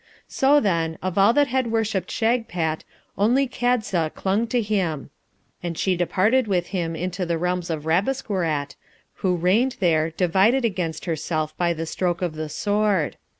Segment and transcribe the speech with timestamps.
[0.27, 2.83] So, then, of all that had worshipped Shagpat,
[3.19, 5.11] only Kadza clung to him,
[5.61, 8.75] and she departed with him into the realms of Rabesqurat,
[9.17, 13.15] who reigned there, divided against herself by the stroke of the Sword.